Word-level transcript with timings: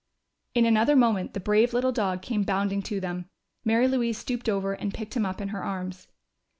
In 0.55 0.65
another 0.65 0.95
moment 0.95 1.35
the 1.35 1.39
brave 1.39 1.75
little 1.75 1.91
dog 1.91 2.23
came 2.23 2.41
bounding 2.41 2.81
to 2.81 2.99
them. 2.99 3.29
Mary 3.63 3.87
Louise 3.87 4.17
stooped 4.17 4.49
over 4.49 4.73
and 4.73 4.91
picked 4.95 5.13
him 5.15 5.27
up 5.27 5.39
in 5.39 5.49
her 5.49 5.61
arms. 5.63 6.07